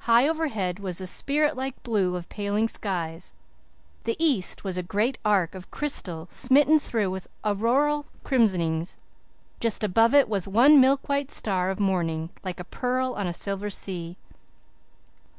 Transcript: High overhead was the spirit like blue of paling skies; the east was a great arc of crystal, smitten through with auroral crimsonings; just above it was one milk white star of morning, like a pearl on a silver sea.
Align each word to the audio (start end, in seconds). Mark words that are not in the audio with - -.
High 0.00 0.28
overhead 0.28 0.78
was 0.78 0.98
the 0.98 1.06
spirit 1.06 1.56
like 1.56 1.82
blue 1.82 2.14
of 2.14 2.28
paling 2.28 2.68
skies; 2.68 3.32
the 4.04 4.14
east 4.18 4.62
was 4.62 4.76
a 4.76 4.82
great 4.82 5.16
arc 5.24 5.54
of 5.54 5.70
crystal, 5.70 6.26
smitten 6.30 6.78
through 6.78 7.10
with 7.10 7.28
auroral 7.46 8.04
crimsonings; 8.22 8.98
just 9.58 9.82
above 9.82 10.14
it 10.14 10.28
was 10.28 10.46
one 10.46 10.82
milk 10.82 11.08
white 11.08 11.30
star 11.30 11.70
of 11.70 11.80
morning, 11.80 12.28
like 12.44 12.60
a 12.60 12.64
pearl 12.64 13.14
on 13.14 13.26
a 13.26 13.32
silver 13.32 13.70
sea. 13.70 14.18